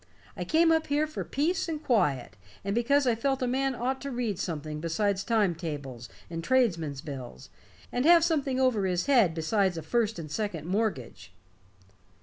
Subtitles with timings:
[0.35, 4.01] I came up here for peace and quiet, and because I felt a man ought
[4.01, 7.51] to read something besides time tables and tradesmen's bills,
[7.91, 11.31] and have something over his head besides a first and second mortgage."